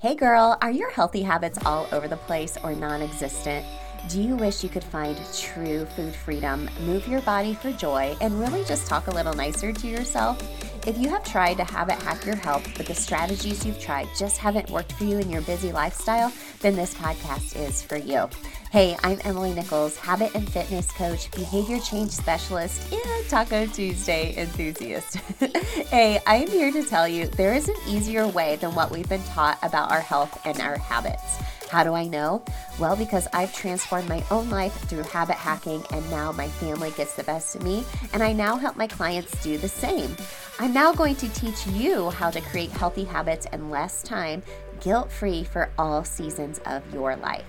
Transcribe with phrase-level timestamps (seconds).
[0.00, 3.66] Hey girl, are your healthy habits all over the place or non existent?
[4.08, 8.40] Do you wish you could find true food freedom, move your body for joy, and
[8.40, 10.42] really just talk a little nicer to yourself?
[10.86, 14.38] If you have tried to habit hack your health, but the strategies you've tried just
[14.38, 18.26] haven't worked for you in your busy lifestyle, then this podcast is for you.
[18.70, 25.16] Hey, I'm Emily Nichols, habit and fitness coach, behavior change specialist, and Taco Tuesday enthusiast.
[25.88, 29.08] hey, I am here to tell you there is an easier way than what we've
[29.08, 31.38] been taught about our health and our habits.
[31.68, 32.44] How do I know?
[32.78, 37.14] Well, because I've transformed my own life through habit hacking, and now my family gets
[37.14, 40.16] the best of me, and I now help my clients do the same.
[40.60, 44.42] I'm now going to teach you how to create healthy habits in less time,
[44.80, 47.44] guilt free for all seasons of your life.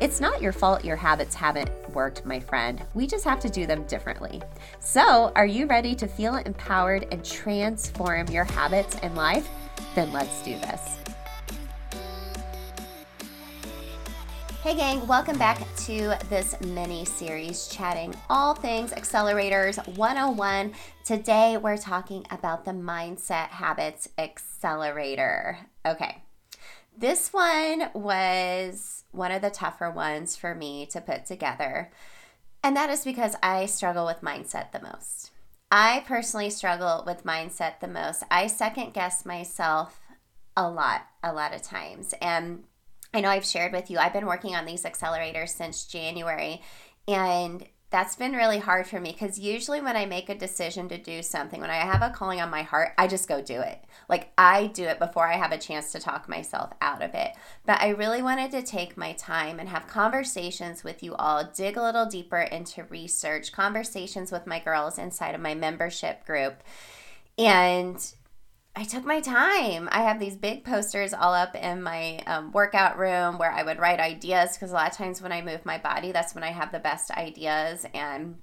[0.00, 2.84] It's not your fault your habits haven't worked, my friend.
[2.94, 4.42] We just have to do them differently.
[4.80, 9.48] So, are you ready to feel empowered and transform your habits and life?
[9.94, 10.98] Then let's do this.
[14.62, 20.72] Hey, gang, welcome back to this mini series chatting all things accelerators 101.
[21.04, 25.58] Today, we're talking about the Mindset Habits Accelerator.
[25.84, 26.22] Okay,
[26.96, 31.90] this one was one of the tougher ones for me to put together,
[32.62, 35.30] and that is because I struggle with mindset the most.
[35.70, 38.24] I personally struggle with mindset the most.
[38.30, 40.00] I second guess myself
[40.56, 42.14] a lot, a lot of times.
[42.20, 42.64] And
[43.14, 46.60] I know I've shared with you, I've been working on these accelerators since January,
[47.08, 50.98] and that's been really hard for me because usually when I make a decision to
[50.98, 53.84] do something, when I have a calling on my heart, I just go do it.
[54.08, 57.32] Like I do it before I have a chance to talk myself out of it.
[57.66, 61.76] But I really wanted to take my time and have conversations with you all, dig
[61.76, 66.62] a little deeper into research, conversations with my girls inside of my membership group.
[67.38, 68.02] And
[68.74, 69.88] I took my time.
[69.92, 73.78] I have these big posters all up in my um, workout room where I would
[73.78, 76.52] write ideas because a lot of times when I move my body, that's when I
[76.52, 77.84] have the best ideas.
[77.92, 78.36] And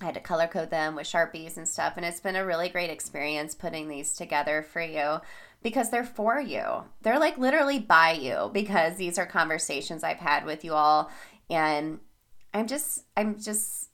[0.00, 1.94] I had to color code them with Sharpies and stuff.
[1.96, 5.20] And it's been a really great experience putting these together for you
[5.62, 6.84] because they're for you.
[7.00, 11.10] They're like literally by you because these are conversations I've had with you all.
[11.48, 12.00] And
[12.52, 13.88] I'm just, I'm just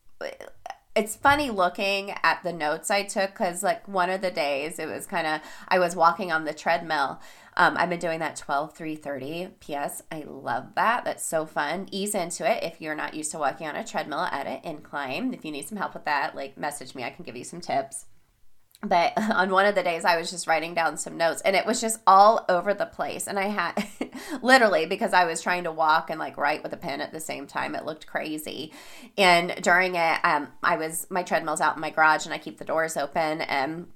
[0.97, 4.89] it's funny looking at the notes I took because, like, one of the days it
[4.89, 7.21] was kind of, I was walking on the treadmill.
[7.59, 10.03] Um, I've been doing that 12, 3 30 PS.
[10.11, 11.05] I love that.
[11.05, 11.89] That's so fun.
[11.91, 15.35] Ease into it if you're not used to walking on a treadmill at an incline.
[15.35, 17.05] If you need some help with that, like, message me.
[17.05, 18.07] I can give you some tips
[18.83, 21.67] but on one of the days i was just writing down some notes and it
[21.67, 23.87] was just all over the place and i had
[24.43, 27.21] literally because i was trying to walk and like write with a pen at the
[27.21, 28.73] same time it looked crazy.
[29.19, 32.59] And during it um, i was my treadmill's out in my garage and i keep
[32.59, 33.87] the doors open and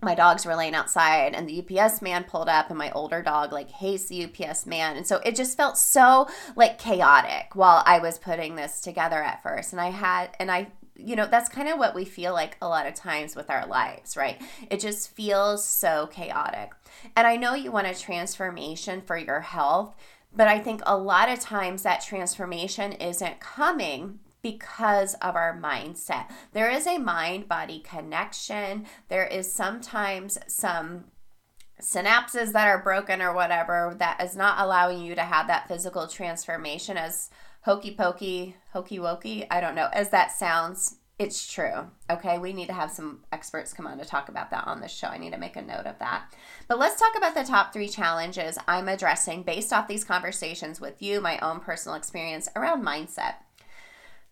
[0.00, 3.52] my dogs were laying outside and the UPS man pulled up and my older dog
[3.52, 4.96] like hates the UPS man.
[4.96, 9.42] And so it just felt so like chaotic while I was putting this together at
[9.42, 9.72] first.
[9.72, 10.68] And I had and I
[10.98, 13.66] you know, that's kind of what we feel like a lot of times with our
[13.66, 14.40] lives, right?
[14.70, 16.72] It just feels so chaotic.
[17.16, 19.94] And I know you want a transformation for your health,
[20.34, 26.30] but I think a lot of times that transformation isn't coming because of our mindset.
[26.52, 28.86] There is a mind body connection.
[29.08, 31.04] There is sometimes some
[31.80, 36.06] synapses that are broken or whatever that is not allowing you to have that physical
[36.06, 37.30] transformation as
[37.62, 41.90] hokey pokey, hokey wokey, I don't know, as that sounds, it's true.
[42.08, 44.92] Okay, we need to have some experts come on to talk about that on this
[44.92, 45.08] show.
[45.08, 46.32] I need to make a note of that.
[46.68, 51.02] But let's talk about the top three challenges I'm addressing based off these conversations with
[51.02, 53.34] you, my own personal experience around mindset.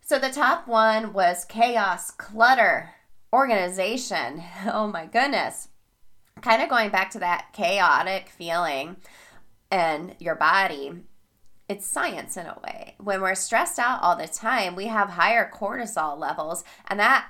[0.01, 2.91] So the top one was chaos, clutter,
[3.33, 4.43] organization.
[4.67, 5.69] Oh my goodness.
[6.43, 8.97] Kind of going back to that chaotic feeling
[9.71, 11.03] and your body
[11.69, 12.95] it's science in a way.
[12.99, 17.27] When we're stressed out all the time, we have higher cortisol levels, and that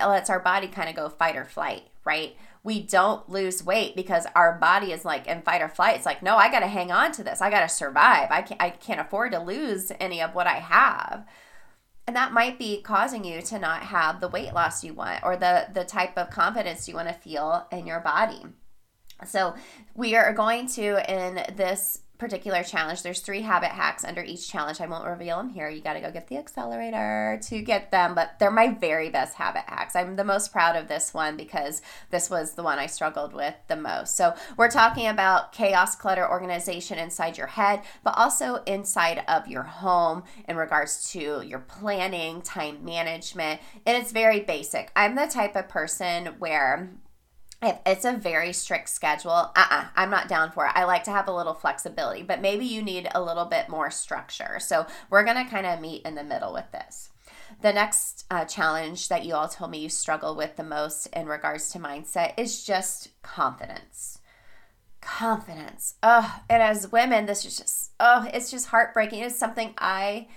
[0.00, 2.36] lets our body kind of go fight or flight, right?
[2.62, 5.96] We don't lose weight because our body is like in fight or flight.
[5.96, 7.40] It's like, no, I got to hang on to this.
[7.40, 8.28] I got to survive.
[8.30, 11.26] I can't, I can't afford to lose any of what I have.
[12.12, 15.34] And that might be causing you to not have the weight loss you want or
[15.34, 18.42] the, the type of confidence you want to feel in your body.
[19.24, 19.54] So,
[19.94, 23.02] we are going to, in this particular challenge.
[23.02, 24.80] There's three habit hacks under each challenge.
[24.80, 25.68] I won't reveal them here.
[25.68, 29.34] You got to go get the accelerator to get them, but they're my very best
[29.34, 29.96] habit hacks.
[29.96, 33.54] I'm the most proud of this one because this was the one I struggled with
[33.66, 34.16] the most.
[34.16, 39.64] So, we're talking about chaos, clutter, organization inside your head, but also inside of your
[39.64, 43.60] home in regards to your planning, time management.
[43.84, 44.92] And it's very basic.
[44.94, 46.92] I'm the type of person where
[47.62, 50.72] if it's a very strict schedule, uh-uh, I'm not down for it.
[50.74, 53.90] I like to have a little flexibility, but maybe you need a little bit more
[53.90, 54.58] structure.
[54.58, 57.10] So we're going to kind of meet in the middle with this.
[57.60, 61.26] The next uh, challenge that you all told me you struggle with the most in
[61.26, 64.18] regards to mindset is just confidence.
[65.00, 65.94] Confidence.
[66.02, 69.22] Oh, and as women, this is just, oh, it's just heartbreaking.
[69.22, 70.28] It's something I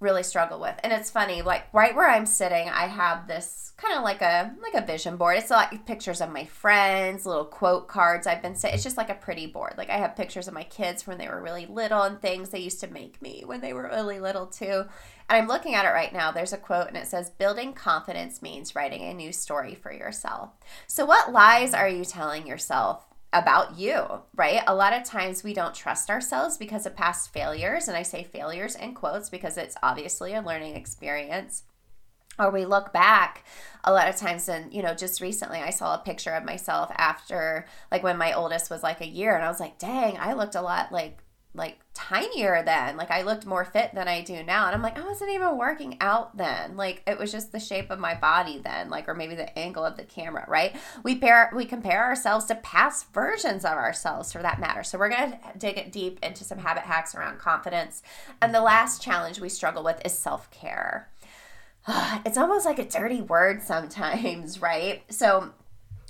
[0.00, 0.78] really struggle with.
[0.82, 4.52] And it's funny, like right where I'm sitting, I have this kind of like a
[4.60, 5.38] like a vision board.
[5.38, 8.74] It's like pictures of my friends, little quote cards I've been saying.
[8.74, 9.74] It's just like a pretty board.
[9.76, 12.60] Like I have pictures of my kids when they were really little and things they
[12.60, 14.84] used to make me when they were really little too.
[15.30, 16.30] And I'm looking at it right now.
[16.30, 20.50] There's a quote and it says building confidence means writing a new story for yourself.
[20.86, 24.62] So what lies are you telling yourself about you, right?
[24.66, 27.88] A lot of times we don't trust ourselves because of past failures.
[27.88, 31.64] And I say failures in quotes because it's obviously a learning experience.
[32.38, 33.44] Or we look back
[33.82, 36.88] a lot of times, and you know, just recently I saw a picture of myself
[36.94, 40.34] after, like, when my oldest was like a year, and I was like, dang, I
[40.34, 41.18] looked a lot like
[41.54, 41.78] like
[42.08, 42.96] tinier then.
[42.96, 44.66] Like I looked more fit than I do now.
[44.66, 46.76] And I'm like, I wasn't even working out then.
[46.76, 49.84] Like it was just the shape of my body then, like or maybe the angle
[49.84, 50.74] of the camera, right?
[51.02, 54.82] We pair we compare ourselves to past versions of ourselves for that matter.
[54.82, 58.02] So we're gonna dig it deep into some habit hacks around confidence.
[58.40, 61.08] And the last challenge we struggle with is self-care.
[62.26, 65.02] It's almost like a dirty word sometimes, right?
[65.12, 65.52] So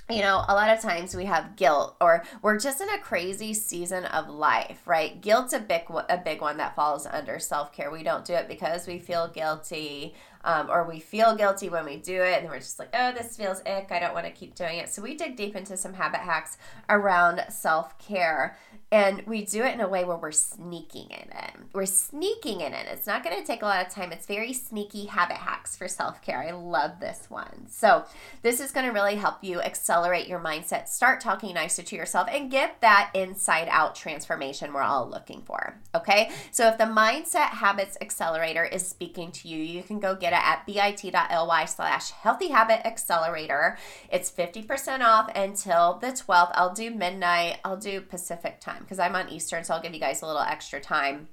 [0.09, 3.53] you know, a lot of times we have guilt or we're just in a crazy
[3.53, 5.21] season of life, right?
[5.21, 7.91] Guilt's a big a big one that falls under self-care.
[7.91, 11.97] We don't do it because we feel guilty um, or we feel guilty when we
[11.97, 13.91] do it and we're just like, "Oh, this feels ick.
[13.91, 16.57] I don't want to keep doing it." So we dig deep into some habit hacks
[16.89, 18.57] around self-care.
[18.91, 21.51] And we do it in a way where we're sneaking in it.
[21.73, 22.87] We're sneaking in it.
[22.91, 24.11] It's not going to take a lot of time.
[24.11, 26.41] It's very sneaky habit hacks for self care.
[26.41, 27.67] I love this one.
[27.67, 28.05] So,
[28.41, 32.27] this is going to really help you accelerate your mindset, start talking nicer to yourself,
[32.31, 35.79] and get that inside out transformation we're all looking for.
[35.93, 36.31] Okay.
[36.49, 40.45] So, if the Mindset Habits Accelerator is speaking to you, you can go get it
[40.45, 43.77] at bit.ly slash healthy habit accelerator.
[44.11, 46.51] It's 50% off until the 12th.
[46.53, 49.93] I'll do midnight, I'll do Pacific time time because I'm on Eastern, so I'll give
[49.93, 51.27] you guys a little extra time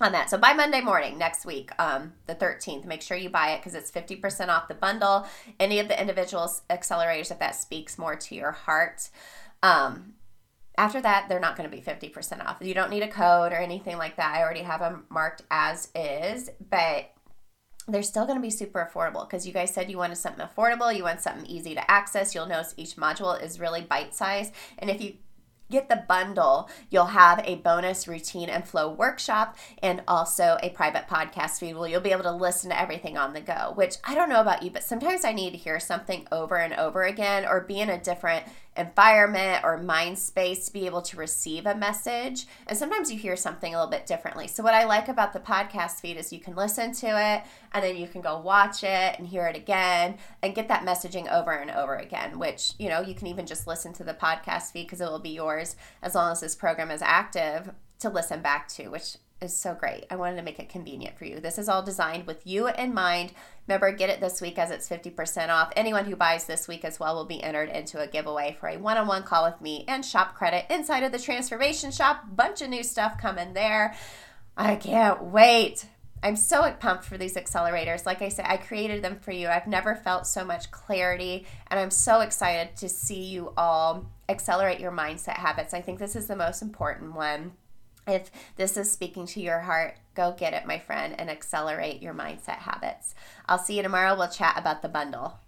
[0.00, 0.30] on that.
[0.30, 3.74] So by Monday morning next week, um, the 13th, make sure you buy it because
[3.74, 5.26] it's 50% off the bundle.
[5.60, 9.10] Any of the individual accelerators, if that speaks more to your heart.
[9.62, 10.14] Um,
[10.78, 12.56] after that, they're not going to be 50% off.
[12.60, 14.34] You don't need a code or anything like that.
[14.34, 17.11] I already have them marked as is, but
[17.88, 20.94] they're still going to be super affordable because you guys said you wanted something affordable,
[20.94, 22.34] you want something easy to access.
[22.34, 24.52] You'll notice each module is really bite sized.
[24.78, 25.14] And if you
[25.72, 31.08] get the bundle, you'll have a bonus routine and flow workshop and also a private
[31.08, 34.14] podcast feed where you'll be able to listen to everything on the go, which I
[34.14, 37.46] don't know about you, but sometimes I need to hear something over and over again
[37.46, 38.44] or be in a different
[38.76, 42.46] environment or mind space to be able to receive a message.
[42.66, 44.48] And sometimes you hear something a little bit differently.
[44.48, 47.42] So, what I like about the podcast feed is you can listen to it
[47.72, 51.30] and then you can go watch it and hear it again and get that messaging
[51.30, 54.72] over and over again, which, you know, you can even just listen to the podcast
[54.72, 58.40] feed because it will be yours as long as this program is active to listen
[58.40, 60.06] back to, which is so great.
[60.10, 61.40] I wanted to make it convenient for you.
[61.40, 63.32] This is all designed with you in mind.
[63.66, 65.72] Remember, get it this week as it's 50% off.
[65.76, 68.76] Anyone who buys this week as well will be entered into a giveaway for a
[68.76, 72.24] one on one call with me and shop credit inside of the Transformation Shop.
[72.34, 73.94] Bunch of new stuff coming there.
[74.56, 75.86] I can't wait.
[76.22, 78.06] I'm so pumped for these accelerators.
[78.06, 79.48] Like I said, I created them for you.
[79.48, 84.78] I've never felt so much clarity, and I'm so excited to see you all accelerate
[84.78, 85.74] your mindset habits.
[85.74, 87.52] I think this is the most important one
[88.06, 92.14] if this is speaking to your heart, go get it, my friend, and accelerate your
[92.14, 93.14] mindset habits.
[93.48, 94.16] I'll see you tomorrow.
[94.16, 95.38] We'll chat about the bundle.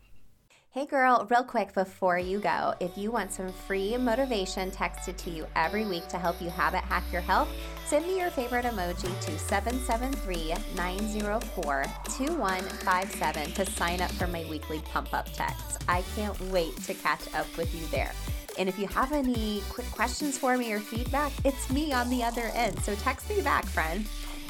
[0.75, 5.31] Hey girl, real quick before you go, if you want some free motivation texted to
[5.31, 7.49] you every week to help you habit hack your health,
[7.87, 11.85] send me your favorite emoji to 773 904
[12.17, 15.85] 2157 to sign up for my weekly pump up text.
[15.89, 18.11] I can't wait to catch up with you there.
[18.59, 22.23] And if you have any quick questions for me or feedback, it's me on the
[22.23, 22.79] other end.
[22.83, 24.07] So text me back, friend.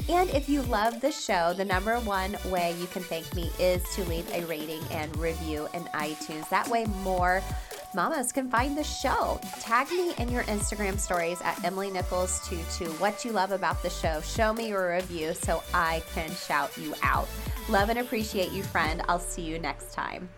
[0.07, 3.83] And if you love the show, the number one way you can thank me is
[3.95, 6.47] to leave a rating and review in iTunes.
[6.49, 7.41] That way, more
[7.95, 9.39] mamas can find the show.
[9.59, 13.89] Tag me in your Instagram stories at Emily Nichols 22 what you love about the
[13.89, 14.21] show.
[14.21, 17.27] Show me your review so I can shout you out.
[17.67, 19.01] Love and appreciate you, friend.
[19.07, 20.29] I'll see you next time.